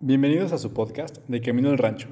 Bienvenidos 0.00 0.52
a 0.52 0.58
su 0.58 0.74
podcast 0.74 1.18
de 1.28 1.40
Camino 1.40 1.70
al 1.70 1.78
Rancho, 1.78 2.08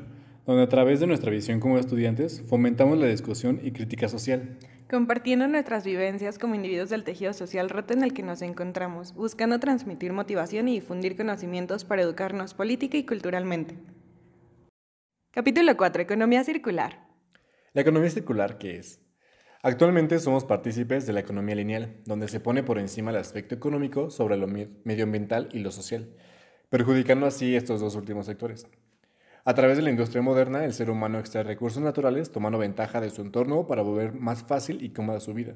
donde 0.47 0.63
a 0.63 0.69
través 0.69 1.01
de 1.01 1.09
nuestra 1.09 1.33
visión 1.33 1.59
como 1.59 1.79
estudiantes 1.79 2.41
fomentamos 2.49 2.97
la 2.97 3.07
discusión 3.07 3.61
y 3.61 3.73
crítica 3.73 4.09
social. 4.09 4.57
Compartiendo 4.89 5.49
nuestras 5.49 5.85
vivencias 5.85 6.39
como 6.39 6.55
individuos 6.55 6.91
del 6.91 7.03
tejido 7.03 7.33
social 7.33 7.69
roto 7.69 7.93
en 7.93 8.05
el 8.05 8.15
que 8.15 8.23
nos 8.23 8.41
encontramos, 8.41 9.15
buscando 9.15 9.59
transmitir 9.59 10.13
motivación 10.13 10.69
y 10.69 10.75
difundir 10.75 11.17
conocimientos 11.17 11.85
para 11.85 12.03
educarnos 12.03 12.55
política 12.55 12.97
y 12.97 13.05
culturalmente. 13.05 13.77
Capítulo 15.33 15.77
4. 15.77 16.03
Economía 16.03 16.45
circular. 16.45 17.09
La 17.73 17.83
economía 17.83 18.11
circular, 18.11 18.59
¿qué 18.59 18.77
es? 18.77 19.01
Actualmente 19.65 20.19
somos 20.21 20.45
partícipes 20.45 21.05
de 21.07 21.13
la 21.15 21.21
economía 21.21 21.57
lineal, 21.57 21.97
donde 22.07 22.29
se 22.29 22.41
pone 22.41 22.63
por 22.63 22.79
encima 22.79 23.11
el 23.11 23.17
aspecto 23.17 23.57
económico 23.57 24.09
sobre 24.11 24.37
lo 24.37 24.47
medioambiental 24.47 25.49
y 25.53 25.59
lo 25.59 25.73
social 25.73 26.09
perjudicando 26.73 27.27
así 27.27 27.55
estos 27.55 27.83
dos 27.83 27.97
últimos 27.97 28.25
sectores. 28.25 28.67
A 29.45 29.53
través 29.53 29.77
de 29.77 29.83
la 29.83 29.91
industria 29.91 30.23
moderna, 30.23 30.65
el 30.65 30.73
ser 30.73 30.89
humano 30.89 31.19
extrae 31.19 31.45
recursos 31.45 31.83
naturales 31.83 32.33
tomando 32.33 32.57
ventaja 32.57 32.99
de 32.99 33.11
su 33.11 33.21
entorno 33.21 33.67
para 33.67 33.83
volver 33.83 34.15
más 34.15 34.43
fácil 34.43 34.83
y 34.83 34.89
cómoda 34.89 35.21
su 35.21 35.35
vida. 35.35 35.55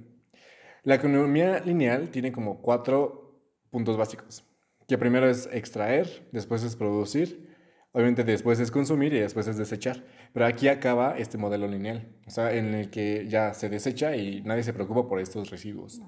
La 0.82 0.96
economía 0.96 1.60
lineal 1.60 2.10
tiene 2.10 2.32
como 2.32 2.60
cuatro 2.60 3.40
puntos 3.70 3.96
básicos, 3.96 4.44
que 4.86 4.98
primero 4.98 5.26
es 5.26 5.48
extraer, 5.50 6.28
después 6.32 6.62
es 6.62 6.76
producir, 6.76 7.56
obviamente 7.92 8.22
después 8.22 8.60
es 8.60 8.70
consumir 8.70 9.14
y 9.14 9.20
después 9.20 9.46
es 9.46 9.56
desechar. 9.56 10.04
Pero 10.34 10.44
aquí 10.44 10.68
acaba 10.68 11.16
este 11.16 11.38
modelo 11.38 11.66
lineal, 11.66 12.14
o 12.26 12.30
sea, 12.30 12.52
en 12.52 12.74
el 12.74 12.90
que 12.90 13.26
ya 13.26 13.54
se 13.54 13.70
desecha 13.70 14.16
y 14.16 14.42
nadie 14.42 14.64
se 14.64 14.74
preocupa 14.74 15.08
por 15.08 15.18
estos 15.18 15.48
residuos. 15.48 16.02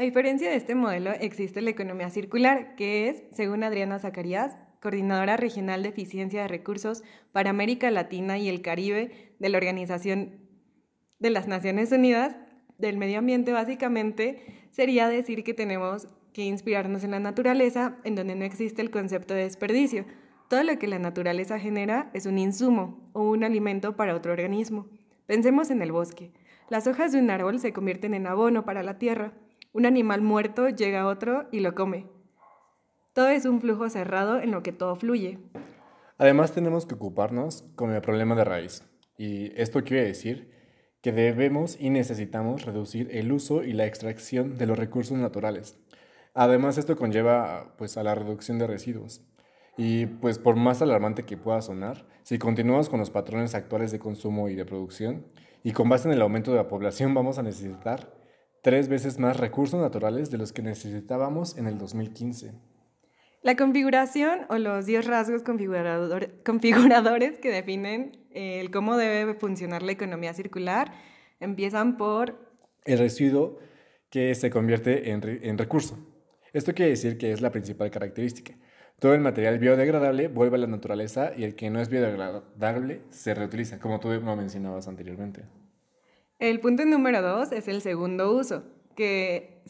A 0.00 0.02
diferencia 0.02 0.48
de 0.48 0.56
este 0.56 0.74
modelo, 0.74 1.10
existe 1.20 1.60
la 1.60 1.68
economía 1.68 2.08
circular, 2.08 2.74
que 2.74 3.10
es, 3.10 3.22
según 3.32 3.62
Adriana 3.62 3.98
Zacarías, 3.98 4.56
coordinadora 4.80 5.36
regional 5.36 5.82
de 5.82 5.90
eficiencia 5.90 6.40
de 6.40 6.48
recursos 6.48 7.02
para 7.32 7.50
América 7.50 7.90
Latina 7.90 8.38
y 8.38 8.48
el 8.48 8.62
Caribe 8.62 9.34
de 9.38 9.48
la 9.50 9.58
Organización 9.58 10.40
de 11.18 11.28
las 11.28 11.48
Naciones 11.48 11.92
Unidas 11.92 12.34
del 12.78 12.96
Medio 12.96 13.18
Ambiente, 13.18 13.52
básicamente 13.52 14.42
sería 14.70 15.06
decir 15.06 15.44
que 15.44 15.52
tenemos 15.52 16.08
que 16.32 16.46
inspirarnos 16.46 17.04
en 17.04 17.10
la 17.10 17.20
naturaleza, 17.20 17.98
en 18.02 18.14
donde 18.14 18.36
no 18.36 18.46
existe 18.46 18.80
el 18.80 18.90
concepto 18.90 19.34
de 19.34 19.42
desperdicio. 19.42 20.06
Todo 20.48 20.62
lo 20.62 20.78
que 20.78 20.88
la 20.88 20.98
naturaleza 20.98 21.58
genera 21.58 22.10
es 22.14 22.24
un 22.24 22.38
insumo 22.38 23.06
o 23.12 23.28
un 23.28 23.44
alimento 23.44 23.96
para 23.96 24.14
otro 24.14 24.32
organismo. 24.32 24.88
Pensemos 25.26 25.70
en 25.70 25.82
el 25.82 25.92
bosque. 25.92 26.32
Las 26.70 26.86
hojas 26.86 27.12
de 27.12 27.18
un 27.18 27.28
árbol 27.28 27.60
se 27.60 27.74
convierten 27.74 28.14
en 28.14 28.26
abono 28.26 28.64
para 28.64 28.82
la 28.82 28.96
tierra. 28.96 29.34
Un 29.72 29.86
animal 29.86 30.20
muerto 30.20 30.68
llega 30.68 31.02
a 31.02 31.06
otro 31.06 31.46
y 31.52 31.60
lo 31.60 31.76
come. 31.76 32.08
Todo 33.12 33.28
es 33.28 33.44
un 33.44 33.60
flujo 33.60 33.88
cerrado 33.88 34.40
en 34.40 34.50
lo 34.50 34.64
que 34.64 34.72
todo 34.72 34.96
fluye. 34.96 35.38
Además 36.18 36.52
tenemos 36.52 36.86
que 36.86 36.96
ocuparnos 36.96 37.62
con 37.76 37.92
el 37.92 38.00
problema 38.00 38.34
de 38.34 38.44
raíz. 38.44 38.82
Y 39.16 39.52
esto 39.60 39.84
quiere 39.84 40.04
decir 40.04 40.50
que 41.02 41.12
debemos 41.12 41.80
y 41.80 41.90
necesitamos 41.90 42.64
reducir 42.64 43.10
el 43.12 43.30
uso 43.30 43.62
y 43.62 43.72
la 43.72 43.86
extracción 43.86 44.58
de 44.58 44.66
los 44.66 44.76
recursos 44.76 45.16
naturales. 45.16 45.78
Además 46.34 46.76
esto 46.76 46.96
conlleva 46.96 47.76
pues 47.78 47.96
a 47.96 48.02
la 48.02 48.16
reducción 48.16 48.58
de 48.58 48.66
residuos. 48.66 49.22
Y 49.76 50.06
pues 50.06 50.40
por 50.40 50.56
más 50.56 50.82
alarmante 50.82 51.24
que 51.24 51.36
pueda 51.36 51.62
sonar, 51.62 52.08
si 52.24 52.38
continuamos 52.38 52.88
con 52.88 52.98
los 52.98 53.10
patrones 53.10 53.54
actuales 53.54 53.92
de 53.92 54.00
consumo 54.00 54.48
y 54.48 54.56
de 54.56 54.64
producción 54.64 55.26
y 55.62 55.72
con 55.72 55.88
base 55.88 56.08
en 56.08 56.14
el 56.14 56.22
aumento 56.22 56.50
de 56.50 56.56
la 56.56 56.68
población 56.68 57.14
vamos 57.14 57.38
a 57.38 57.44
necesitar 57.44 58.19
tres 58.62 58.88
veces 58.88 59.18
más 59.18 59.36
recursos 59.38 59.80
naturales 59.80 60.30
de 60.30 60.38
los 60.38 60.52
que 60.52 60.62
necesitábamos 60.62 61.56
en 61.56 61.66
el 61.66 61.78
2015. 61.78 62.52
La 63.42 63.56
configuración 63.56 64.40
o 64.50 64.58
los 64.58 64.84
10 64.84 65.06
rasgos 65.06 65.42
configuradores 65.42 67.38
que 67.38 67.50
definen 67.50 68.26
el 68.32 68.70
cómo 68.70 68.98
debe 68.98 69.34
funcionar 69.34 69.82
la 69.82 69.92
economía 69.92 70.34
circular 70.34 70.92
empiezan 71.40 71.96
por... 71.96 72.38
El 72.84 72.98
residuo 72.98 73.58
que 74.10 74.34
se 74.34 74.50
convierte 74.50 75.10
en, 75.10 75.22
en 75.24 75.56
recurso. 75.56 75.98
Esto 76.52 76.74
quiere 76.74 76.90
decir 76.90 77.16
que 77.16 77.32
es 77.32 77.40
la 77.40 77.50
principal 77.50 77.90
característica. 77.90 78.54
Todo 78.98 79.14
el 79.14 79.20
material 79.20 79.58
biodegradable 79.58 80.28
vuelve 80.28 80.56
a 80.56 80.60
la 80.60 80.66
naturaleza 80.66 81.32
y 81.34 81.44
el 81.44 81.54
que 81.54 81.70
no 81.70 81.80
es 81.80 81.88
biodegradable 81.88 83.00
se 83.08 83.34
reutiliza, 83.34 83.78
como 83.78 84.00
tú 84.00 84.10
lo 84.10 84.36
mencionabas 84.36 84.86
anteriormente. 84.86 85.44
El 86.40 86.58
punto 86.60 86.86
número 86.86 87.20
dos 87.20 87.52
es 87.52 87.68
el 87.68 87.82
segundo 87.82 88.34
uso, 88.34 88.64
que, 88.96 89.62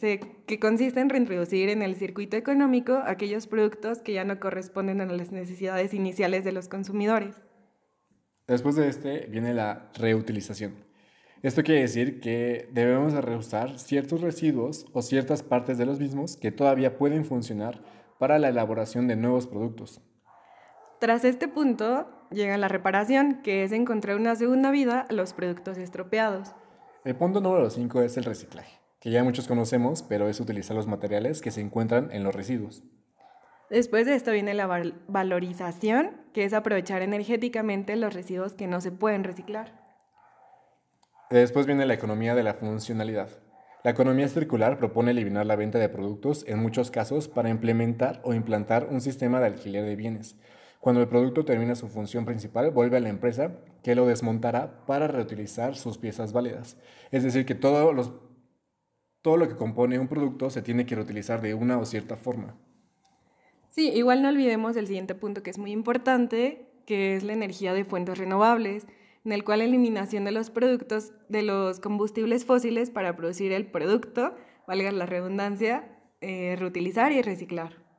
que 0.47 0.59
consiste 0.59 1.01
en 1.01 1.09
reintroducir 1.09 1.67
en 1.67 1.81
el 1.81 1.97
circuito 1.97 2.37
económico 2.37 3.01
aquellos 3.05 3.45
productos 3.45 4.01
que 4.01 4.13
ya 4.13 4.23
no 4.23 4.39
corresponden 4.39 5.01
a 5.01 5.05
las 5.05 5.33
necesidades 5.33 5.93
iniciales 5.93 6.45
de 6.45 6.53
los 6.53 6.69
consumidores. 6.69 7.35
Después 8.47 8.77
de 8.77 8.87
este 8.87 9.27
viene 9.27 9.53
la 9.53 9.91
reutilización. 9.95 10.75
Esto 11.43 11.61
quiere 11.61 11.81
decir 11.81 12.21
que 12.21 12.69
debemos 12.71 13.13
reusar 13.13 13.77
ciertos 13.77 14.21
residuos 14.21 14.85
o 14.93 15.01
ciertas 15.01 15.43
partes 15.43 15.77
de 15.77 15.85
los 15.85 15.99
mismos 15.99 16.37
que 16.37 16.53
todavía 16.53 16.97
pueden 16.97 17.25
funcionar 17.25 17.81
para 18.17 18.39
la 18.39 18.47
elaboración 18.47 19.09
de 19.09 19.17
nuevos 19.17 19.45
productos. 19.45 19.99
Tras 20.99 21.25
este 21.25 21.49
punto 21.49 22.20
llega 22.31 22.57
la 22.57 22.67
reparación, 22.67 23.41
que 23.43 23.63
es 23.63 23.71
encontrar 23.71 24.15
una 24.15 24.35
segunda 24.35 24.71
vida 24.71 25.05
a 25.09 25.13
los 25.13 25.33
productos 25.33 25.77
estropeados. 25.77 26.53
El 27.03 27.15
punto 27.15 27.41
número 27.41 27.69
5 27.69 28.01
es 28.01 28.17
el 28.17 28.23
reciclaje, 28.23 28.79
que 28.99 29.11
ya 29.11 29.23
muchos 29.23 29.47
conocemos, 29.47 30.03
pero 30.03 30.29
es 30.29 30.39
utilizar 30.39 30.75
los 30.75 30.87
materiales 30.87 31.41
que 31.41 31.51
se 31.51 31.61
encuentran 31.61 32.09
en 32.11 32.23
los 32.23 32.33
residuos. 32.33 32.83
Después 33.69 34.05
de 34.05 34.15
esto 34.15 34.31
viene 34.31 34.53
la 34.53 34.67
valorización, 35.07 36.17
que 36.33 36.43
es 36.43 36.53
aprovechar 36.53 37.01
energéticamente 37.01 37.95
los 37.95 38.13
residuos 38.13 38.53
que 38.53 38.67
no 38.67 38.81
se 38.81 38.91
pueden 38.91 39.23
reciclar. 39.23 39.79
Después 41.29 41.65
viene 41.65 41.85
la 41.85 41.93
economía 41.93 42.35
de 42.35 42.43
la 42.43 42.53
funcionalidad. 42.53 43.29
La 43.83 43.91
economía 43.91 44.27
circular 44.27 44.77
propone 44.77 45.11
eliminar 45.11 45.45
la 45.45 45.55
venta 45.55 45.79
de 45.79 45.89
productos 45.89 46.43
en 46.47 46.59
muchos 46.59 46.91
casos 46.91 47.29
para 47.29 47.49
implementar 47.49 48.21
o 48.23 48.33
implantar 48.33 48.87
un 48.91 49.01
sistema 49.01 49.39
de 49.39 49.47
alquiler 49.47 49.85
de 49.85 49.95
bienes, 49.95 50.35
cuando 50.81 50.99
el 50.99 51.07
producto 51.07 51.45
termina 51.45 51.75
su 51.75 51.87
función 51.87 52.25
principal, 52.25 52.71
vuelve 52.71 52.97
a 52.97 52.99
la 53.01 53.09
empresa 53.09 53.59
que 53.83 53.93
lo 53.93 54.07
desmontará 54.07 54.83
para 54.87 55.07
reutilizar 55.07 55.75
sus 55.75 55.99
piezas 55.99 56.33
válidas. 56.33 56.75
Es 57.11 57.23
decir, 57.23 57.45
que 57.45 57.53
todo, 57.53 57.93
lo 57.93 59.47
que 59.47 59.55
compone 59.55 59.99
un 59.99 60.07
producto 60.07 60.49
se 60.49 60.63
tiene 60.63 60.87
que 60.87 60.95
reutilizar 60.95 61.39
de 61.39 61.53
una 61.53 61.77
o 61.77 61.85
cierta 61.85 62.17
forma. 62.17 62.57
Sí, 63.69 63.89
igual 63.89 64.23
no 64.23 64.29
olvidemos 64.29 64.75
el 64.75 64.87
siguiente 64.87 65.13
punto 65.13 65.43
que 65.43 65.51
es 65.51 65.59
muy 65.59 65.71
importante, 65.71 66.67
que 66.87 67.15
es 67.15 67.23
la 67.23 67.33
energía 67.33 67.75
de 67.75 67.85
fuentes 67.85 68.17
renovables, 68.17 68.87
en 69.23 69.33
el 69.33 69.43
cual 69.43 69.59
la 69.59 69.65
eliminación 69.65 70.25
de 70.25 70.31
los 70.31 70.49
productos 70.49 71.13
de 71.29 71.43
los 71.43 71.79
combustibles 71.79 72.43
fósiles 72.43 72.89
para 72.89 73.15
producir 73.15 73.51
el 73.51 73.67
producto, 73.67 74.33
valga 74.65 74.91
la 74.91 75.05
redundancia, 75.05 75.99
eh, 76.21 76.55
reutilizar 76.57 77.11
y 77.11 77.21
reciclar. 77.21 77.90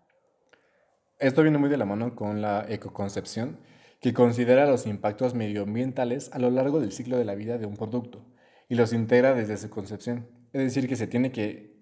Esto 1.22 1.42
viene 1.42 1.58
muy 1.58 1.70
de 1.70 1.76
la 1.76 1.84
mano 1.84 2.16
con 2.16 2.42
la 2.42 2.66
ecoconcepción, 2.68 3.60
que 4.00 4.12
considera 4.12 4.66
los 4.66 4.88
impactos 4.88 5.34
medioambientales 5.34 6.32
a 6.32 6.40
lo 6.40 6.50
largo 6.50 6.80
del 6.80 6.90
ciclo 6.90 7.16
de 7.16 7.24
la 7.24 7.36
vida 7.36 7.58
de 7.58 7.66
un 7.66 7.76
producto 7.76 8.26
y 8.68 8.74
los 8.74 8.92
integra 8.92 9.32
desde 9.32 9.56
su 9.56 9.70
concepción. 9.70 10.26
Es 10.52 10.62
decir, 10.62 10.88
que 10.88 10.96
se 10.96 11.06
tiene 11.06 11.30
que 11.30 11.80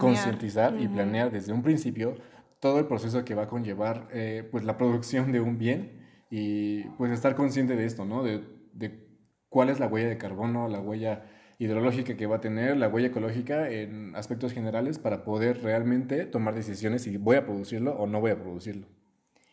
concientizar 0.00 0.74
y 0.80 0.88
planear 0.88 1.30
desde 1.30 1.52
un 1.52 1.62
principio 1.62 2.16
todo 2.58 2.80
el 2.80 2.86
proceso 2.86 3.24
que 3.24 3.36
va 3.36 3.44
a 3.44 3.46
conllevar 3.46 4.08
eh, 4.12 4.48
pues, 4.50 4.64
la 4.64 4.76
producción 4.76 5.30
de 5.30 5.40
un 5.40 5.56
bien 5.56 6.26
y 6.28 6.82
pues 6.98 7.12
estar 7.12 7.36
consciente 7.36 7.76
de 7.76 7.84
esto, 7.84 8.04
¿no? 8.04 8.24
De, 8.24 8.42
de 8.72 9.06
cuál 9.48 9.68
es 9.70 9.78
la 9.78 9.86
huella 9.86 10.08
de 10.08 10.18
carbono, 10.18 10.66
la 10.66 10.80
huella 10.80 11.30
hidrológica 11.64 12.16
que 12.16 12.26
va 12.26 12.36
a 12.36 12.40
tener, 12.40 12.76
la 12.76 12.88
huella 12.88 13.08
ecológica 13.08 13.70
en 13.70 14.14
aspectos 14.16 14.52
generales 14.52 14.98
para 14.98 15.24
poder 15.24 15.62
realmente 15.62 16.26
tomar 16.26 16.54
decisiones 16.54 17.02
si 17.02 17.16
voy 17.16 17.36
a 17.36 17.44
producirlo 17.44 17.92
o 17.92 18.06
no 18.06 18.20
voy 18.20 18.32
a 18.32 18.40
producirlo. 18.40 18.86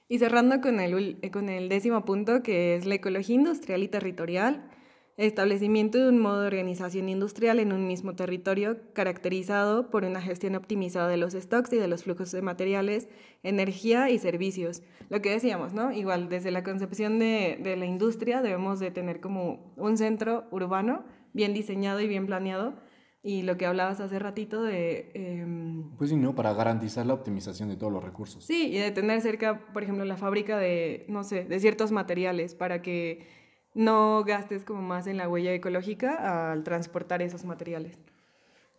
Y 0.07 0.19
cerrando 0.19 0.59
con 0.59 0.79
el, 0.79 1.19
con 1.31 1.47
el 1.47 1.69
décimo 1.69 2.03
punto, 2.03 2.43
que 2.43 2.75
es 2.75 2.85
la 2.85 2.96
ecología 2.96 3.35
industrial 3.35 3.81
y 3.81 3.87
territorial, 3.87 4.69
establecimiento 5.16 5.99
de 5.99 6.09
un 6.09 6.19
modo 6.19 6.41
de 6.41 6.47
organización 6.47 7.08
industrial 7.08 7.59
en 7.59 7.72
un 7.72 7.87
mismo 7.87 8.16
territorio 8.16 8.78
caracterizado 8.93 9.90
por 9.90 10.03
una 10.03 10.22
gestión 10.22 10.55
optimizada 10.55 11.07
de 11.07 11.17
los 11.17 11.34
stocks 11.34 11.72
y 11.73 11.78
de 11.78 11.87
los 11.87 12.03
flujos 12.03 12.31
de 12.31 12.41
materiales, 12.41 13.07
energía 13.43 14.09
y 14.09 14.19
servicios. 14.19 14.81
Lo 15.09 15.22
que 15.22 15.29
decíamos, 15.29 15.73
¿no? 15.73 15.91
Igual, 15.91 16.28
desde 16.28 16.52
la 16.52 16.64
concepción 16.64 17.19
de, 17.19 17.59
de 17.61 17.75
la 17.78 17.85
industria 17.85 18.41
debemos 18.41 18.79
de 18.79 18.91
tener 18.91 19.19
como 19.22 19.73
un 19.78 19.97
centro 19.97 20.46
urbano 20.52 21.03
bien 21.33 21.53
diseñado 21.53 21.99
y 21.99 22.07
bien 22.07 22.25
planeado. 22.25 22.75
Y 23.23 23.43
lo 23.43 23.55
que 23.55 23.67
hablabas 23.67 23.99
hace 23.99 24.17
ratito 24.17 24.63
de... 24.63 25.11
Em, 25.13 25.95
pues 25.97 26.09
sí, 26.09 26.16
¿no? 26.16 26.33
Para 26.33 26.53
garantizar 26.53 27.05
la 27.05 27.13
optimización 27.13 27.69
de 27.69 27.78
todos 27.78 27.93
los 27.93 28.03
recursos. 28.03 28.43
Sí, 28.43 28.69
y 28.73 28.79
de 28.79 28.89
tener 28.89 29.22
cerca, 29.22 29.67
por 29.73 29.83
ejemplo, 29.83 30.05
la 30.05 30.17
fábrica 30.17 30.57
de, 30.57 31.05
no 31.07 31.23
sé, 31.23 31.45
de 31.45 31.59
ciertos 31.59 31.91
materiales 31.91 32.55
para 32.55 32.81
que 32.81 33.28
no 33.75 34.23
gastes 34.23 34.63
como 34.63 34.81
más 34.81 35.05
en 35.05 35.17
la 35.17 35.29
huella 35.29 35.53
ecológica 35.53 36.51
al 36.51 36.63
transportar 36.63 37.22
esos 37.22 37.45
materiales. 37.45 37.99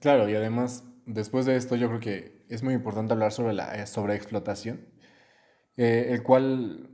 Claro, 0.01 0.29
y 0.29 0.35
además, 0.35 0.85
después 1.07 1.47
de 1.47 1.55
esto, 1.55 1.77
yo 1.77 1.89
creo 1.89 2.01
que 2.01 2.45
es 2.49 2.65
muy 2.65 2.75
importante 2.75 3.13
hablar 3.13 3.31
sobre 3.31 3.53
la 3.53 3.87
sobreexplotación, 3.87 4.81
eh, 5.77 6.09
el 6.11 6.25
cual 6.25 6.92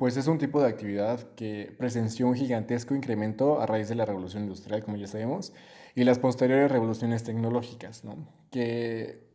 pues 0.00 0.16
es 0.16 0.28
un 0.28 0.38
tipo 0.38 0.62
de 0.62 0.66
actividad 0.66 1.20
que 1.34 1.74
presenció 1.76 2.26
un 2.26 2.34
gigantesco 2.34 2.94
incremento 2.94 3.60
a 3.60 3.66
raíz 3.66 3.86
de 3.90 3.94
la 3.94 4.06
revolución 4.06 4.44
industrial, 4.44 4.82
como 4.82 4.96
ya 4.96 5.06
sabemos, 5.06 5.52
y 5.94 6.04
las 6.04 6.18
posteriores 6.18 6.72
revoluciones 6.72 7.22
tecnológicas, 7.22 8.02
¿no? 8.02 8.26
que 8.50 9.28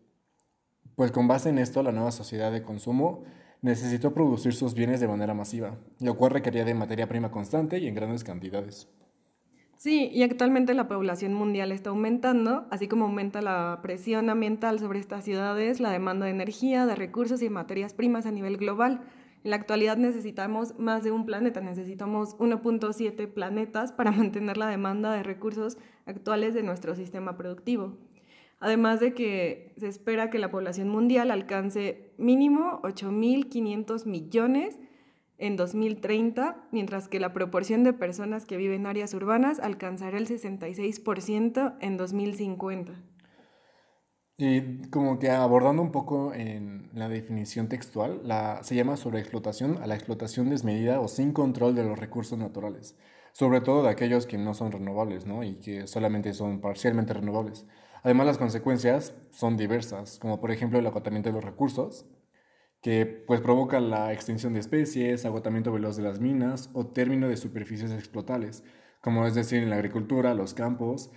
pues 0.95 1.11
con 1.11 1.27
base 1.27 1.49
en 1.49 1.59
esto 1.59 1.83
la 1.83 1.91
nueva 1.91 2.11
sociedad 2.11 2.51
de 2.51 2.63
consumo 2.63 3.25
necesitó 3.61 4.15
producir 4.15 4.55
sus 4.55 4.73
bienes 4.73 4.99
de 4.99 5.07
manera 5.07 5.35
masiva, 5.35 5.77
lo 5.99 6.17
cual 6.17 6.31
requería 6.31 6.65
de 6.65 6.73
materia 6.73 7.07
prima 7.07 7.29
constante 7.29 7.77
y 7.77 7.87
en 7.87 7.93
grandes 7.93 8.23
cantidades. 8.23 8.89
Sí, 9.77 10.09
y 10.11 10.23
actualmente 10.23 10.73
la 10.73 10.87
población 10.87 11.35
mundial 11.35 11.71
está 11.71 11.91
aumentando, 11.91 12.65
así 12.71 12.87
como 12.87 13.05
aumenta 13.05 13.43
la 13.43 13.81
presión 13.83 14.31
ambiental 14.31 14.79
sobre 14.79 14.97
estas 14.97 15.25
ciudades, 15.25 15.79
la 15.79 15.91
demanda 15.91 16.25
de 16.25 16.31
energía, 16.31 16.87
de 16.87 16.95
recursos 16.95 17.43
y 17.43 17.51
materias 17.51 17.93
primas 17.93 18.25
a 18.25 18.31
nivel 18.31 18.57
global. 18.57 19.01
En 19.45 19.51
la 19.51 19.57
actualidad 19.57 19.97
necesitamos 19.97 20.73
más 20.79 21.03
de 21.03 21.11
un 21.11 21.27
planeta, 21.27 21.61
necesitamos 21.61 22.35
1.7 22.39 23.31
planetas 23.31 23.91
para 23.91 24.11
mantener 24.11 24.57
la 24.57 24.67
demanda 24.67 25.13
de 25.13 25.21
recursos 25.21 25.77
actuales 26.07 26.55
de 26.55 26.63
nuestro 26.63 26.95
sistema 26.95 27.37
productivo. 27.37 27.95
Además 28.59 28.99
de 28.99 29.13
que 29.13 29.75
se 29.77 29.87
espera 29.87 30.31
que 30.31 30.39
la 30.39 30.49
población 30.49 30.89
mundial 30.89 31.29
alcance 31.29 32.11
mínimo 32.17 32.81
8.500 32.81 34.07
millones 34.07 34.79
en 35.37 35.57
2030, 35.57 36.67
mientras 36.71 37.07
que 37.07 37.19
la 37.19 37.31
proporción 37.31 37.83
de 37.83 37.93
personas 37.93 38.47
que 38.47 38.57
viven 38.57 38.81
en 38.81 38.87
áreas 38.87 39.13
urbanas 39.13 39.59
alcanzará 39.59 40.17
el 40.17 40.27
66% 40.27 41.75
en 41.81 41.97
2050. 41.97 42.93
Y 44.37 44.81
como 44.89 45.17
que 45.17 45.29
abordando 45.31 45.81
un 45.81 45.91
poco 45.91 46.33
en 46.33 46.89
la 46.93 47.07
definición 47.07 47.69
textual, 47.69 48.19
la, 48.25 48.61
se 48.63 48.75
llama 48.75 48.97
sobreexplotación 48.97 49.77
a 49.81 49.87
la 49.87 49.95
explotación 49.95 50.49
desmedida 50.49 50.99
o 50.99 51.07
sin 51.07 51.31
control 51.31 51.73
de 51.73 51.85
los 51.85 51.97
recursos 51.97 52.37
naturales, 52.37 52.97
sobre 53.31 53.61
todo 53.61 53.83
de 53.83 53.89
aquellos 53.89 54.25
que 54.25 54.37
no 54.37 54.53
son 54.53 54.73
renovables 54.73 55.25
¿no? 55.25 55.43
y 55.43 55.55
que 55.55 55.87
solamente 55.87 56.33
son 56.33 56.59
parcialmente 56.59 57.13
renovables. 57.13 57.65
Además, 58.03 58.27
las 58.27 58.37
consecuencias 58.37 59.15
son 59.31 59.55
diversas, 59.55 60.19
como 60.19 60.41
por 60.41 60.51
ejemplo 60.51 60.79
el 60.79 60.87
agotamiento 60.87 61.29
de 61.29 61.33
los 61.33 61.43
recursos, 61.43 62.05
que 62.81 63.05
pues 63.05 63.41
provoca 63.41 63.79
la 63.79 64.13
extinción 64.13 64.53
de 64.53 64.59
especies, 64.59 65.25
agotamiento 65.25 65.71
veloz 65.71 65.95
de 65.95 66.03
las 66.03 66.19
minas 66.19 66.69
o 66.73 66.87
término 66.87 67.29
de 67.29 67.37
superficies 67.37 67.91
explotables, 67.91 68.63
como 69.01 69.25
es 69.25 69.33
decir 69.33 69.63
en 69.63 69.69
la 69.69 69.77
agricultura, 69.77 70.35
los 70.35 70.53
campos, 70.53 71.09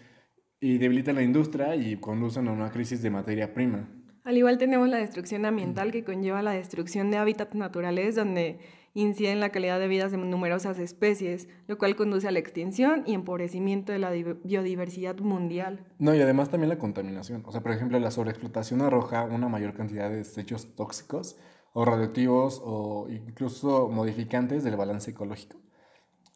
y 0.61 0.79
debilita 0.79 1.13
la 1.13 1.23
industria 1.23 1.77
y 1.77 1.97
conducen 1.97 2.49
a 2.49 2.53
una 2.53 2.71
crisis 2.71 3.03
de 3.03 3.11
materia 3.11 3.55
prima. 3.55 3.89
Al 4.25 4.37
igual 4.37 4.59
tenemos 4.59 4.89
la 4.89 4.99
destrucción 4.99 5.47
ambiental 5.47 5.91
que 5.91 6.05
conlleva 6.05 6.43
la 6.43 6.51
destrucción 6.51 7.11
de 7.11 7.17
hábitats 7.17 7.55
naturales 7.55 8.15
donde 8.15 8.59
incide 8.93 9.31
en 9.31 9.41
la 9.41 9.51
calidad 9.51 9.79
de 9.79 9.89
vida 9.89 10.09
de 10.09 10.17
numerosas 10.19 10.79
especies, 10.79 11.49
lo 11.67 11.79
cual 11.79 11.97
conduce 11.97 12.29
a 12.29 12.33
la 12.33 12.39
extinción 12.41 13.05
y 13.07 13.15
empobrecimiento 13.15 13.93
de 13.93 13.99
la 13.99 14.11
biodiversidad 14.11 15.19
mundial. 15.21 15.87
No, 15.99 16.15
y 16.15 16.21
además 16.21 16.51
también 16.51 16.69
la 16.69 16.79
contaminación. 16.79 17.43
O 17.47 17.53
sea, 17.53 17.63
por 17.63 17.73
ejemplo, 17.73 17.99
la 17.99 18.11
sobreexplotación 18.11 18.83
arroja 18.83 19.25
una 19.25 19.49
mayor 19.49 19.75
cantidad 19.75 20.11
de 20.11 20.17
desechos 20.17 20.75
tóxicos 20.75 21.39
o 21.73 21.85
radioactivos 21.85 22.61
o 22.65 23.09
incluso 23.09 23.89
modificantes 23.89 24.65
del 24.65 24.77
balance 24.77 25.13
ecológico. 25.13 25.59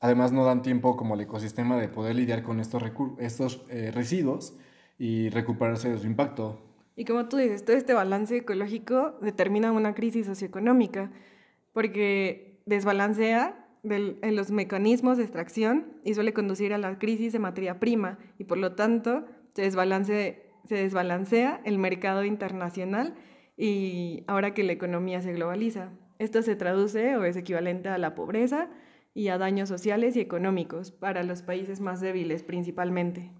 Además 0.02 0.32
no 0.32 0.44
dan 0.44 0.62
tiempo 0.62 0.96
como 0.96 1.14
el 1.14 1.20
ecosistema 1.20 1.80
de 1.80 1.88
poder 1.88 2.16
lidiar 2.16 2.42
con 2.42 2.58
estos, 2.58 2.82
estos 3.20 3.64
eh, 3.70 3.92
residuos 3.94 4.58
y 4.98 5.28
recuperarse 5.28 5.90
de 5.90 5.96
su 5.96 6.08
impacto. 6.08 6.60
Y 6.96 7.04
como 7.04 7.28
tú 7.28 7.36
dices, 7.36 7.64
todo 7.64 7.76
este 7.76 7.94
balance 7.94 8.36
ecológico 8.36 9.16
determina 9.22 9.70
una 9.70 9.94
crisis 9.94 10.26
socioeconómica, 10.26 11.12
porque 11.72 12.60
desbalancea 12.66 13.64
los 13.84 14.50
mecanismos 14.50 15.18
de 15.18 15.22
extracción 15.22 15.92
y 16.02 16.14
suele 16.14 16.32
conducir 16.32 16.74
a 16.74 16.78
la 16.78 16.98
crisis 16.98 17.32
de 17.32 17.38
materia 17.38 17.78
prima 17.78 18.18
y 18.38 18.44
por 18.44 18.58
lo 18.58 18.74
tanto 18.74 19.24
se 19.54 19.62
desbalancea 20.66 21.60
el 21.64 21.78
mercado 21.78 22.24
internacional 22.24 23.14
y 23.56 24.24
ahora 24.26 24.52
que 24.52 24.64
la 24.64 24.72
economía 24.72 25.20
se 25.20 25.32
globaliza. 25.32 25.90
Esto 26.18 26.42
se 26.42 26.56
traduce 26.56 27.16
o 27.16 27.24
es 27.24 27.36
equivalente 27.36 27.88
a 27.88 27.98
la 27.98 28.16
pobreza 28.16 28.68
y 29.14 29.28
a 29.28 29.38
daños 29.38 29.68
sociales 29.68 30.16
y 30.16 30.20
económicos 30.20 30.90
para 30.90 31.22
los 31.22 31.42
países 31.42 31.80
más 31.80 32.00
débiles 32.00 32.42
principalmente. 32.42 33.30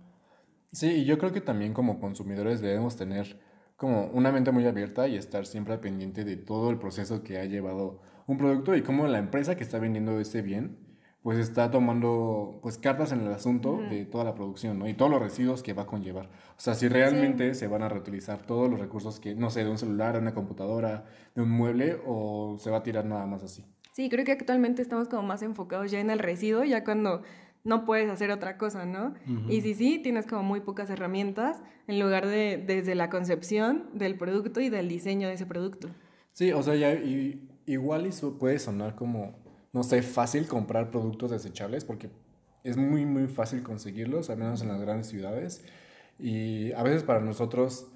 Sí, 0.72 0.88
y 0.88 1.04
yo 1.04 1.18
creo 1.18 1.32
que 1.32 1.40
también 1.40 1.74
como 1.74 2.00
consumidores 2.00 2.60
debemos 2.60 2.96
tener 2.96 3.40
como 3.76 4.06
una 4.06 4.32
mente 4.32 4.52
muy 4.52 4.66
abierta 4.66 5.08
y 5.08 5.16
estar 5.16 5.44
siempre 5.44 5.78
pendiente 5.78 6.24
de 6.24 6.36
todo 6.36 6.70
el 6.70 6.78
proceso 6.78 7.22
que 7.22 7.38
ha 7.38 7.44
llevado 7.44 8.00
un 8.26 8.38
producto 8.38 8.76
y 8.76 8.82
cómo 8.82 9.06
la 9.06 9.18
empresa 9.18 9.56
que 9.56 9.64
está 9.64 9.78
vendiendo 9.78 10.18
ese 10.20 10.40
bien 10.42 10.78
pues 11.22 11.38
está 11.38 11.70
tomando 11.70 12.58
pues 12.62 12.78
cartas 12.78 13.12
en 13.12 13.20
el 13.20 13.32
asunto 13.32 13.78
de 13.90 14.04
toda 14.04 14.24
la 14.24 14.34
producción, 14.34 14.78
¿no? 14.78 14.88
Y 14.88 14.94
todos 14.94 15.10
los 15.10 15.22
residuos 15.22 15.62
que 15.62 15.72
va 15.72 15.82
a 15.82 15.86
conllevar. 15.86 16.26
O 16.26 16.60
sea, 16.60 16.74
si 16.74 16.88
realmente 16.88 17.54
se 17.54 17.68
van 17.68 17.82
a 17.82 17.88
reutilizar 17.88 18.42
todos 18.42 18.68
los 18.68 18.80
recursos 18.80 19.20
que, 19.20 19.34
no 19.36 19.48
sé, 19.48 19.62
de 19.62 19.70
un 19.70 19.78
celular, 19.78 20.14
de 20.14 20.18
una 20.18 20.34
computadora, 20.34 21.04
de 21.36 21.42
un 21.42 21.50
mueble, 21.50 22.00
o 22.04 22.56
se 22.58 22.70
va 22.70 22.78
a 22.78 22.82
tirar 22.82 23.04
nada 23.04 23.24
más 23.26 23.44
así. 23.44 23.64
Sí, 23.92 24.08
creo 24.08 24.24
que 24.24 24.32
actualmente 24.32 24.82
estamos 24.82 25.08
como 25.08 25.22
más 25.22 25.42
enfocados 25.42 25.90
ya 25.90 26.00
en 26.00 26.10
el 26.10 26.18
residuo, 26.18 26.64
ya 26.64 26.84
cuando 26.84 27.22
no 27.64 27.84
puedes 27.84 28.10
hacer 28.10 28.30
otra 28.30 28.58
cosa, 28.58 28.84
¿no? 28.84 29.14
Y 29.48 29.60
si 29.60 29.74
sí, 29.74 30.00
tienes 30.02 30.26
como 30.26 30.42
muy 30.42 30.60
pocas 30.60 30.90
herramientas 30.90 31.62
en 31.86 32.00
lugar 32.00 32.26
de 32.26 32.62
desde 32.66 32.94
la 32.94 33.08
concepción 33.08 33.88
del 33.92 34.16
producto 34.16 34.60
y 34.60 34.68
del 34.68 34.88
diseño 34.88 35.28
de 35.28 35.34
ese 35.34 35.46
producto. 35.46 35.88
Sí, 36.32 36.50
o 36.52 36.62
sea, 36.62 36.74
ya 36.74 36.98
igual 37.66 38.06
eso 38.06 38.38
puede 38.38 38.58
sonar 38.58 38.96
como 38.96 39.42
no 39.72 39.82
sé, 39.82 40.02
fácil 40.02 40.46
comprar 40.46 40.90
productos 40.90 41.30
desechables 41.30 41.84
porque 41.84 42.10
es 42.62 42.76
muy, 42.76 43.06
muy 43.06 43.26
fácil 43.26 43.62
conseguirlos, 43.62 44.30
al 44.30 44.38
menos 44.38 44.62
en 44.62 44.68
las 44.68 44.80
grandes 44.80 45.08
ciudades. 45.08 45.64
Y 46.18 46.72
a 46.72 46.82
veces 46.82 47.02
para 47.02 47.20
nosotros, 47.20 47.88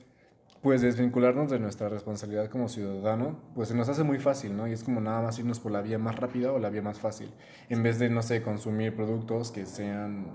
pues 0.63 0.83
desvincularnos 0.83 1.51
de 1.51 1.59
nuestra 1.59 1.89
responsabilidad 1.89 2.49
como 2.49 2.69
ciudadano, 2.69 3.39
pues 3.55 3.69
se 3.69 3.75
nos 3.75 3.89
hace 3.89 4.03
muy 4.03 4.19
fácil, 4.19 4.57
¿no? 4.57 4.67
Y 4.67 4.73
es 4.73 4.83
como 4.83 5.01
nada 5.01 5.23
más 5.23 5.39
irnos 5.39 5.61
por 5.61 5.73
la 5.73 5.83
vía 5.83 5.99
más 5.99 6.17
rápida 6.17 6.53
o 6.53 6.59
la 6.59 6.71
vía 6.71 6.83
más 6.83 6.99
fácil, 6.99 7.31
en 7.69 7.83
vez 7.83 7.99
de, 7.99 8.11
no 8.11 8.23
sé, 8.23 8.43
consumir 8.43 8.95
productos 8.95 9.53
que 9.53 9.67
sean 9.67 10.27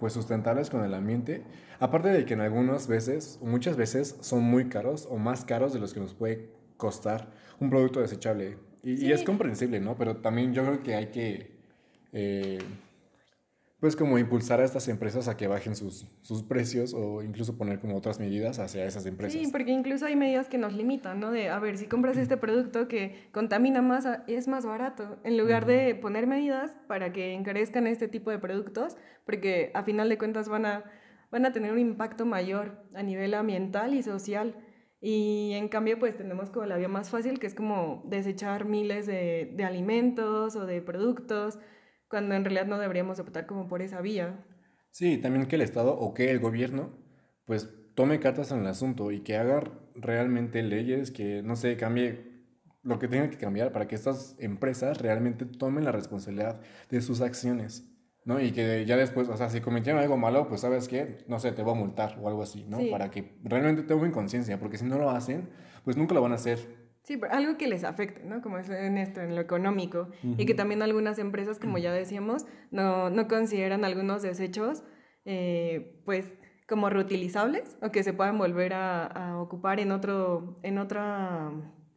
pues 0.00 0.14
sustentables 0.14 0.70
con 0.70 0.84
el 0.84 0.94
ambiente. 0.94 1.44
Aparte 1.78 2.08
de 2.08 2.24
que 2.24 2.34
en 2.34 2.40
algunas 2.40 2.88
veces, 2.88 3.38
o 3.42 3.46
muchas 3.46 3.76
veces, 3.76 4.16
son 4.20 4.42
muy 4.42 4.68
caros 4.68 5.06
o 5.10 5.18
más 5.18 5.44
caros 5.44 5.72
de 5.72 5.78
los 5.78 5.92
que 5.92 6.00
nos 6.00 6.14
puede 6.14 6.50
costar 6.76 7.30
un 7.60 7.70
producto 7.70 8.00
desechable. 8.00 8.58
Y, 8.82 9.12
es 9.12 9.22
comprensible, 9.22 9.78
¿no? 9.78 9.96
Pero 9.96 10.16
también 10.16 10.54
yo 10.54 10.64
creo 10.64 10.82
que 10.82 10.94
hay 10.94 11.06
que, 11.08 11.58
eh, 12.12 12.58
pues 13.80 13.96
como 13.96 14.18
impulsar 14.18 14.60
a 14.60 14.64
estas 14.64 14.88
empresas 14.88 15.26
a 15.26 15.38
que 15.38 15.46
bajen 15.46 15.74
sus, 15.74 16.06
sus, 16.20 16.42
precios 16.42 16.92
o 16.92 17.22
incluso 17.22 17.56
poner 17.56 17.80
como 17.80 17.96
otras 17.96 18.20
medidas 18.20 18.58
hacia 18.58 18.84
esas 18.84 19.06
empresas. 19.06 19.40
Sí, 19.40 19.48
porque 19.50 19.72
incluso 19.72 20.04
hay 20.04 20.16
medidas 20.16 20.48
que 20.48 20.58
nos 20.58 20.74
limitan, 20.74 21.18
¿no? 21.18 21.30
De, 21.30 21.48
a 21.48 21.58
ver, 21.58 21.78
si 21.78 21.86
compras 21.86 22.18
este 22.18 22.36
producto 22.36 22.88
que 22.88 23.28
contamina 23.32 23.80
más, 23.80 24.06
es 24.26 24.48
más 24.48 24.66
barato, 24.66 25.18
en 25.24 25.38
lugar 25.38 25.64
de 25.64 25.94
poner 25.94 26.26
medidas 26.26 26.76
para 26.88 27.12
que 27.12 27.32
encarezcan 27.32 27.86
este 27.86 28.06
tipo 28.06 28.30
de 28.30 28.38
productos, 28.38 28.98
porque 29.24 29.70
a 29.72 29.82
final 29.82 30.10
de 30.10 30.18
cuentas 30.18 30.50
van 30.50 30.66
a, 30.66 30.84
van 31.30 31.46
a 31.46 31.52
tener 31.52 31.72
un 31.72 31.78
impacto 31.78 32.26
mayor 32.26 32.84
a 32.94 33.02
nivel 33.02 33.32
ambiental 33.32 33.94
y 33.94 34.02
social. 34.02 34.56
Y 35.00 35.52
en 35.54 35.68
cambio, 35.68 35.98
pues 35.98 36.18
tenemos 36.18 36.50
como 36.50 36.66
la 36.66 36.76
vía 36.76 36.88
más 36.88 37.08
fácil, 37.08 37.38
que 37.38 37.46
es 37.46 37.54
como 37.54 38.02
desechar 38.04 38.66
miles 38.66 39.06
de, 39.06 39.50
de, 39.56 39.64
alimentos 39.64 40.54
o 40.56 40.66
de 40.66 40.82
productos, 40.82 41.58
cuando 42.10 42.34
en 42.34 42.44
realidad 42.44 42.66
no 42.66 42.78
deberíamos 42.78 43.18
optar 43.20 43.46
como 43.46 43.68
por 43.68 43.80
esa 43.80 44.00
vía. 44.00 44.44
Sí, 44.90 45.16
también 45.18 45.46
que 45.46 45.56
el 45.56 45.62
Estado 45.62 45.96
o 45.96 46.12
que 46.12 46.30
el 46.30 46.40
gobierno, 46.40 46.90
pues 47.46 47.70
tome 47.94 48.18
cartas 48.18 48.50
en 48.50 48.58
el 48.58 48.66
asunto 48.66 49.12
y 49.12 49.20
que 49.20 49.36
haga 49.36 49.62
realmente 49.94 50.62
leyes 50.62 51.10
que, 51.10 51.42
no 51.42 51.54
sé, 51.54 51.76
cambie 51.76 52.28
lo 52.82 52.98
que 52.98 53.08
tenga 53.08 53.30
que 53.30 53.38
cambiar 53.38 53.72
para 53.72 53.86
que 53.86 53.94
estas 53.94 54.36
empresas 54.40 55.00
realmente 55.00 55.44
tomen 55.46 55.84
la 55.84 55.92
responsabilidad 55.92 56.60
de 56.90 57.00
sus 57.00 57.20
acciones. 57.20 57.86
¿no? 58.24 58.40
Y 58.40 58.52
que 58.52 58.84
ya 58.84 58.96
después, 58.96 59.28
o 59.28 59.36
sea, 59.36 59.48
si 59.48 59.60
cometieron 59.60 60.00
algo 60.00 60.16
malo, 60.16 60.48
pues 60.48 60.60
sabes 60.62 60.88
qué, 60.88 61.18
no 61.28 61.38
sé, 61.38 61.52
te 61.52 61.62
voy 61.62 61.74
a 61.74 61.78
multar 61.78 62.18
o 62.20 62.28
algo 62.28 62.42
así, 62.42 62.64
¿no? 62.68 62.78
Para 62.90 63.10
que 63.10 63.38
realmente 63.42 63.82
tengan 63.82 64.12
conciencia, 64.12 64.58
porque 64.58 64.78
si 64.78 64.84
no 64.84 64.98
lo 64.98 65.10
hacen, 65.10 65.48
pues 65.84 65.96
nunca 65.96 66.14
lo 66.14 66.22
van 66.22 66.32
a 66.32 66.34
hacer. 66.34 66.79
Sí, 67.02 67.16
pero 67.16 67.32
algo 67.32 67.56
que 67.56 67.66
les 67.66 67.84
afecte, 67.84 68.22
¿no? 68.24 68.42
Como 68.42 68.58
es 68.58 68.68
en 68.68 68.98
esto, 68.98 69.20
en 69.20 69.34
lo 69.34 69.40
económico. 69.40 70.08
Y 70.22 70.46
que 70.46 70.54
también 70.54 70.82
algunas 70.82 71.18
empresas, 71.18 71.58
como 71.58 71.78
ya 71.78 71.92
decíamos, 71.92 72.46
no, 72.70 73.10
no 73.10 73.26
consideran 73.26 73.84
algunos 73.84 74.22
desechos, 74.22 74.84
eh, 75.24 76.00
pues, 76.04 76.26
como 76.68 76.88
reutilizables 76.88 77.76
o 77.82 77.90
que 77.90 78.02
se 78.02 78.12
puedan 78.12 78.38
volver 78.38 78.74
a, 78.74 79.06
a, 79.06 79.38
ocupar 79.40 79.80
en, 79.80 79.90
otro, 79.90 80.60
en 80.62 80.78
otra 80.78 81.50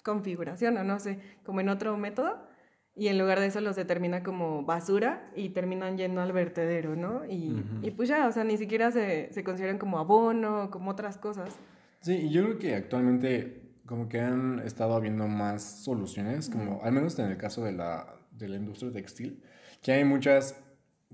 configuración 0.04 0.78
o 0.78 0.84
no 0.84 1.00
sé, 1.00 1.20
como 1.44 1.62
en 1.62 1.70
otro 1.70 1.96
método 1.96 2.48
y 2.96 3.08
en 3.08 3.18
lugar 3.18 3.40
de 3.40 3.48
eso 3.48 3.60
los 3.62 3.76
determina 3.76 4.24
como 4.24 4.64
basura 4.64 5.32
y 5.36 5.50
terminan 5.50 5.98
yendo 5.98 6.22
al 6.22 6.32
vertedero, 6.32 6.96
¿no? 6.96 7.26
Y, 7.26 7.64
y 7.82 7.92
pues 7.92 8.10
ya, 8.10 8.28
o 8.28 8.32
sea, 8.32 8.44
ni 8.44 8.58
siquiera 8.58 8.92
se, 8.92 9.34
se, 9.34 9.44
consideran 9.44 9.80
como 9.80 9.98
abono, 9.98 10.70
como 10.70 10.92
otras 10.92 11.18
cosas. 11.18 11.58
Sí, 12.02 12.14
y 12.14 12.30
yo 12.30 12.44
creo 12.44 12.60
que 12.60 12.76
actualmente 12.76 13.63
como 13.86 14.08
que 14.10 14.20
han 14.20 14.60
estado 14.60 14.96
habiendo 14.96 15.28
más 15.28 15.64
soluciones, 15.84 16.50
como 16.50 16.82
al 16.84 16.94
menos 16.94 17.18
en 17.20 17.28
el 17.28 17.38
caso 17.38 17.64
de 17.64 17.74
la, 17.74 18.16
de 18.32 18.48
la 18.48 18.56
industria 18.56 18.92
textil, 18.92 19.42
que 19.82 19.92
hay 19.92 20.06
muchas 20.06 20.56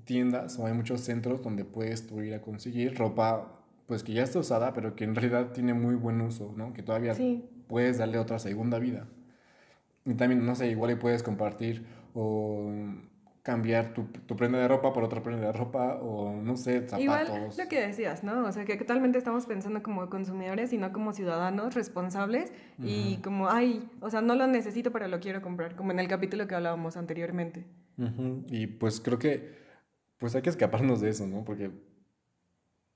tiendas 0.05 0.57
o 0.59 0.65
hay 0.65 0.73
muchos 0.73 1.01
centros 1.01 1.43
donde 1.43 1.65
puedes 1.65 2.07
tú 2.07 2.21
ir 2.21 2.33
a 2.33 2.41
conseguir 2.41 2.97
ropa 2.97 3.59
pues 3.89 4.03
que 4.03 4.13
ya 4.13 4.21
está 4.21 4.37
usada, 4.37 4.73
pero 4.73 4.95
que 4.95 5.03
en 5.03 5.15
realidad 5.15 5.51
tiene 5.51 5.73
muy 5.73 5.95
buen 5.95 6.21
uso, 6.21 6.53
¿no? 6.55 6.73
Que 6.73 6.83
todavía 6.83 7.15
puedes 7.67 7.97
darle 7.97 8.19
otra 8.19 8.37
segunda 8.37 8.77
vida. 8.77 9.07
Y 10.05 10.13
también, 10.13 10.45
no 10.45 10.53
sé, 10.55 10.69
igual 10.69 10.91
y 10.91 10.95
puedes 10.95 11.23
compartir 11.23 11.87
o 12.13 12.71
cambiar 13.49 13.95
tu, 13.95 14.03
tu, 14.03 14.35
prenda 14.35 14.59
de 14.59 14.67
ropa 14.67 14.93
por 14.93 15.03
otra 15.03 15.23
prenda 15.23 15.47
de 15.47 15.51
ropa 15.51 15.95
o 15.95 16.39
no 16.39 16.55
sé, 16.55 16.87
zapatos. 16.87 17.01
Igual 17.01 17.49
lo 17.57 17.67
que 17.67 17.81
decías, 17.81 18.23
¿no? 18.23 18.45
O 18.45 18.51
sea, 18.51 18.63
que 18.63 18.77
totalmente 18.77 19.17
estamos 19.17 19.47
pensando 19.47 19.81
como 19.81 20.07
consumidores 20.07 20.71
y 20.71 20.77
no 20.77 20.93
como 20.93 21.13
ciudadanos 21.13 21.73
responsables 21.73 22.53
y 22.77 23.17
como, 23.23 23.49
ay, 23.49 23.89
o 24.01 24.11
sea, 24.11 24.21
no 24.21 24.35
lo 24.35 24.45
necesito 24.45 24.91
pero 24.91 25.07
lo 25.07 25.19
quiero 25.19 25.41
comprar, 25.41 25.75
como 25.75 25.91
en 25.91 25.97
el 25.97 26.07
capítulo 26.07 26.45
que 26.45 26.53
hablábamos 26.53 26.95
anteriormente. 26.95 27.65
Y 28.49 28.67
pues 28.67 29.01
creo 29.01 29.17
que 29.17 29.57
pues 30.19 30.35
hay 30.35 30.43
que 30.43 30.51
escaparnos 30.51 31.01
de 31.01 31.09
eso, 31.09 31.25
¿no? 31.25 31.43
Porque 31.43 31.71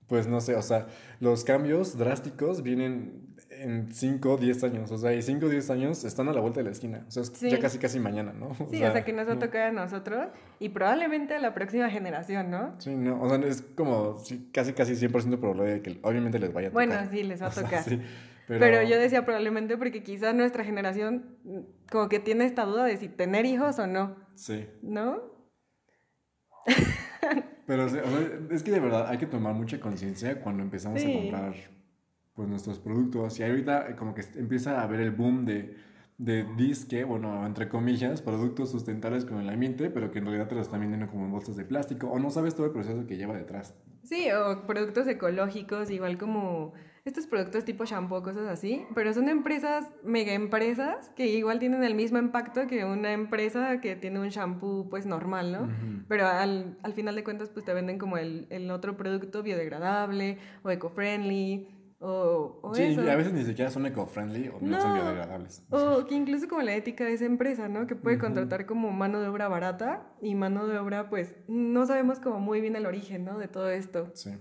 pues 0.05 0.27
no 0.27 0.39
sé, 0.39 0.55
o 0.55 0.61
sea, 0.61 0.85
los 1.19 1.43
cambios 1.43 1.97
drásticos 1.97 2.61
vienen 2.61 3.32
en 3.59 3.91
5 3.91 4.33
o 4.33 4.37
10 4.37 4.63
años, 4.63 4.91
o 4.91 4.97
sea, 4.97 5.13
y 5.13 5.21
5 5.21 5.45
o 5.45 5.49
10 5.49 5.69
años 5.69 6.03
están 6.03 6.29
a 6.29 6.33
la 6.33 6.41
vuelta 6.41 6.59
de 6.59 6.65
la 6.65 6.71
esquina, 6.71 7.05
o 7.07 7.11
sea, 7.11 7.23
es 7.23 7.39
ya 7.39 7.59
casi 7.59 7.77
casi 7.77 7.99
mañana, 7.99 8.33
¿no? 8.33 8.55
sí, 8.71 8.83
o 8.83 8.91
sea, 8.91 9.03
que 9.03 9.13
nos 9.13 9.27
va 9.27 9.33
a 9.33 9.39
tocar 9.39 9.61
a 9.63 9.71
nosotros 9.71 10.27
y 10.59 10.69
probablemente 10.69 11.35
a 11.35 11.39
la 11.39 11.53
próxima 11.53 11.89
generación, 11.89 12.51
¿no? 12.51 12.75
Sí, 12.79 12.95
no, 12.95 13.21
o 13.21 13.29
sea, 13.29 13.37
es 13.47 13.61
como 13.75 14.17
casi 14.51 14.73
casi 14.73 14.93
100% 14.93 15.39
probable 15.39 15.73
de 15.73 15.81
que 15.81 15.99
obviamente 16.01 16.39
les 16.39 16.53
vaya 16.53 16.69
a 16.69 16.71
tocar. 16.71 16.87
Bueno, 16.87 17.09
sí, 17.11 17.23
les 17.23 17.41
va 17.41 17.47
a 17.47 17.51
tocar. 17.53 17.83
sí, 17.83 17.99
pero... 18.47 18.59
pero... 18.59 18.83
yo 18.83 18.97
decía 18.97 19.25
probablemente 19.25 19.77
porque 19.77 20.03
quizás 20.03 20.35
nuestra 20.35 20.63
generación 20.63 21.37
como 21.91 22.09
que 22.09 22.19
tiene 22.19 22.45
esta 22.45 22.65
duda 22.65 22.85
de 22.85 22.97
si 22.97 23.07
tener 23.09 23.45
hijos 23.45 23.79
o 23.79 23.87
no. 23.87 24.15
Sí. 24.35 24.67
¿No? 24.81 25.33
Pero 27.65 27.87
es 28.51 28.63
que 28.63 28.71
de 28.71 28.79
verdad 28.79 29.07
hay 29.07 29.17
que 29.17 29.25
tomar 29.25 29.53
mucha 29.53 29.79
conciencia 29.79 30.41
cuando 30.41 30.63
empezamos 30.63 31.01
a 31.01 31.05
comprar 31.05 31.53
pues, 32.35 32.47
nuestros 32.47 32.79
productos. 32.79 33.39
Y 33.39 33.43
ahorita 33.43 33.89
eh, 33.89 33.95
como 33.95 34.13
que 34.13 34.23
empieza 34.35 34.79
a 34.79 34.83
haber 34.83 34.99
el 34.99 35.11
boom 35.11 35.45
de, 35.45 35.75
de 36.17 36.45
disque, 36.55 37.03
bueno, 37.03 37.45
entre 37.45 37.69
comillas, 37.69 38.21
productos 38.21 38.71
sustentables 38.71 39.25
con 39.25 39.39
el 39.39 39.49
ambiente, 39.49 39.89
pero 39.89 40.11
que 40.11 40.19
en 40.19 40.25
realidad 40.25 40.47
te 40.47 40.55
los 40.55 40.67
están 40.67 40.81
vendiendo 40.81 41.07
como 41.07 41.25
en 41.25 41.31
bolsas 41.31 41.55
de 41.55 41.65
plástico. 41.65 42.07
O 42.07 42.19
no 42.19 42.29
sabes 42.29 42.55
todo 42.55 42.65
el 42.65 42.71
proceso 42.71 43.05
que 43.07 43.17
lleva 43.17 43.35
detrás. 43.35 43.75
Sí, 44.03 44.27
o 44.31 44.65
productos 44.67 45.07
ecológicos, 45.07 45.89
igual 45.89 46.17
como 46.17 46.73
estos 47.05 47.27
productos 47.27 47.65
tipo 47.65 47.83
shampoo, 47.83 48.23
cosas 48.23 48.47
así, 48.47 48.85
pero 48.95 49.13
son 49.13 49.27
empresas, 49.27 49.89
mega 50.03 50.33
empresas, 50.33 51.09
que 51.17 51.27
igual 51.27 51.59
tienen 51.59 51.83
el 51.83 51.95
mismo 51.95 52.17
impacto 52.17 52.65
que 52.65 52.85
una 52.85 53.11
empresa 53.11 53.81
que 53.81 53.97
tiene 53.97 54.21
un 54.21 54.29
shampoo 54.29 54.87
pues 54.89 55.05
normal, 55.05 55.51
¿no? 55.51 55.69
Pero 56.07 56.27
al, 56.27 56.77
al, 56.81 56.93
final 56.93 57.15
de 57.15 57.25
cuentas 57.25 57.49
pues 57.49 57.65
te 57.65 57.73
venden 57.73 57.97
como 57.97 58.17
el, 58.17 58.47
el 58.49 58.71
otro 58.71 58.95
producto 58.95 59.43
biodegradable 59.43 60.37
o 60.63 60.69
eco-friendly. 60.69 61.67
O, 62.05 62.59
o 62.61 62.75
sí, 62.75 62.97
a 62.99 63.15
veces 63.15 63.31
ni 63.31 63.45
siquiera 63.45 63.71
son 63.71 63.85
eco-friendly 63.85 64.49
o 64.49 64.59
no, 64.59 64.81
son 64.81 64.93
biodegradables. 64.93 65.63
O 65.69 66.05
que 66.05 66.15
incluso 66.15 66.49
como 66.49 66.61
la 66.61 66.75
ética 66.75 67.05
de 67.05 67.13
esa 67.13 67.23
empresa, 67.23 67.69
¿no? 67.69 67.87
Que 67.87 67.95
puede 67.95 68.17
contratar 68.17 68.65
como 68.65 68.91
mano 68.91 69.21
de 69.21 69.29
obra 69.29 69.47
barata 69.47 70.13
y 70.21 70.35
mano 70.35 70.67
de 70.67 70.77
obra, 70.77 71.09
pues, 71.09 71.37
no 71.47 71.85
sabemos 71.85 72.19
como 72.19 72.41
muy 72.41 72.59
bien 72.59 72.75
el 72.75 72.87
origen, 72.87 73.23
¿no? 73.23 73.37
De 73.37 73.47
todo 73.47 73.69
esto. 73.69 74.11
Sí. 74.15 74.31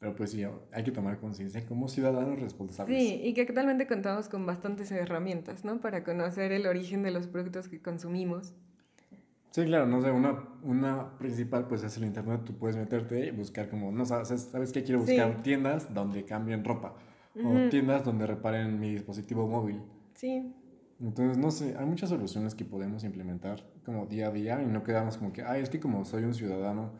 Pero 0.00 0.16
pues 0.16 0.32
sí, 0.32 0.44
hay 0.72 0.82
que 0.82 0.90
tomar 0.90 1.20
conciencia 1.20 1.64
como 1.66 1.86
ciudadanos 1.86 2.40
responsables. 2.40 2.98
Sí, 2.98 3.20
y 3.22 3.32
que 3.32 3.42
actualmente 3.42 3.86
contamos 3.86 4.28
con 4.28 4.44
bastantes 4.44 4.90
herramientas, 4.90 5.64
¿no? 5.64 5.80
Para 5.80 6.02
conocer 6.02 6.50
el 6.50 6.66
origen 6.66 7.04
de 7.04 7.12
los 7.12 7.28
productos 7.28 7.68
que 7.68 7.80
consumimos. 7.80 8.54
Sí, 9.50 9.64
claro, 9.64 9.86
no 9.86 10.00
sé, 10.00 10.10
una, 10.10 10.44
una 10.62 11.18
principal 11.18 11.66
pues 11.66 11.82
es 11.82 11.96
el 11.96 12.04
internet, 12.04 12.42
tú 12.44 12.54
puedes 12.54 12.76
meterte 12.76 13.26
y 13.26 13.30
buscar 13.32 13.68
como, 13.68 13.90
no 13.90 14.04
sabes, 14.04 14.28
¿sabes 14.28 14.72
qué? 14.72 14.82
Quiero 14.82 15.00
buscar 15.00 15.42
tiendas 15.42 15.92
donde 15.92 16.24
cambien 16.24 16.64
ropa 16.64 16.94
o 17.34 17.68
tiendas 17.68 18.04
donde 18.04 18.26
reparen 18.26 18.78
mi 18.78 18.92
dispositivo 18.92 19.48
móvil. 19.48 19.82
Sí. 20.14 20.54
Entonces, 21.00 21.38
no 21.38 21.50
sé, 21.50 21.76
hay 21.78 21.86
muchas 21.86 22.10
soluciones 22.10 22.54
que 22.54 22.64
podemos 22.64 23.04
implementar 23.04 23.64
como 23.84 24.06
día 24.06 24.28
a 24.28 24.30
día 24.30 24.62
y 24.62 24.66
no 24.66 24.82
quedamos 24.84 25.16
como 25.16 25.32
que, 25.32 25.42
ay, 25.42 25.62
es 25.62 25.70
que 25.70 25.80
como 25.80 26.04
soy 26.04 26.24
un 26.24 26.34
ciudadano 26.34 26.92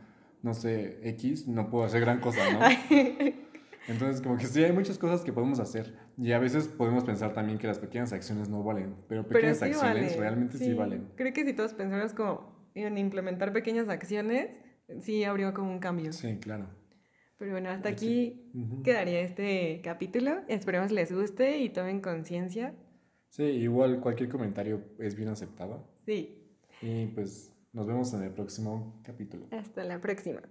no 0.43 0.55
sé, 0.55 0.99
X, 1.03 1.47
no 1.49 1.69
puedo 1.69 1.85
hacer 1.85 2.01
gran 2.01 2.21
cosa, 2.21 2.41
¿no? 2.53 2.61
Entonces, 3.89 4.21
como 4.21 4.37
que 4.37 4.47
sí, 4.47 4.63
hay 4.63 4.73
muchas 4.73 4.99
cosas 4.99 5.23
que 5.23 5.33
podemos 5.33 5.59
hacer. 5.59 5.99
Y 6.21 6.33
a 6.33 6.39
veces 6.39 6.69
podemos 6.69 7.05
pensar 7.05 7.33
también 7.33 7.59
que 7.59 7.67
las 7.67 7.79
pequeñas 7.79 8.13
acciones 8.13 8.51
no 8.51 8.63
valen, 8.63 8.95
pero 9.09 9.27
pequeñas 9.27 9.63
acciones 9.63 10.19
realmente 10.19 10.59
sí. 10.59 10.75
valen. 10.75 11.09
Creo 11.17 11.33
que 11.33 11.47
si 11.47 11.55
todos 11.55 11.73
pensáramos 11.73 12.13
como 12.13 12.69
en 12.75 12.99
implementar 12.99 13.55
pequeñas 13.55 13.89
acciones, 13.89 14.51
sí 15.01 15.25
habría 15.25 15.55
como 15.55 15.73
un 15.73 15.79
cambio. 15.79 16.13
Sí, 16.13 16.37
claro. 16.39 16.67
Pero 17.39 17.53
bueno, 17.53 17.71
hasta 17.71 17.89
aquí 17.89 18.53
quedaría 18.85 19.21
este 19.23 19.81
capítulo. 19.83 20.43
Esperemos 20.47 20.93
les 20.93 21.11
guste 21.11 21.57
y 21.61 21.71
tomen 21.71 22.03
conciencia. 22.03 22.75
Sí, 23.31 23.45
igual 23.45 24.01
cualquier 24.01 24.29
comentario 24.29 24.85
es 24.99 25.15
bien 25.15 25.31
aceptado. 25.31 25.89
Sí. 26.01 26.55
Y 26.83 27.07
pues 27.07 27.51
nos 27.73 27.87
vemos 27.87 28.13
en 28.13 28.25
el 28.25 28.33
próximo 28.33 29.01
capítulo. 29.05 29.47
Hasta 29.53 29.85
la 29.85 30.03
próxima. 30.03 30.43